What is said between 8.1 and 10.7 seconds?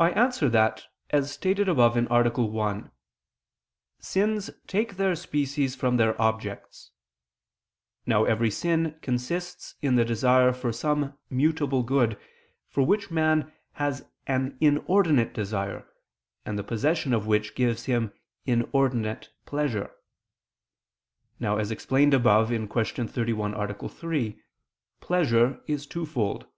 every sin consists in the desire